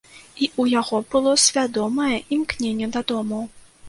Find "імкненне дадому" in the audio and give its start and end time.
2.37-3.43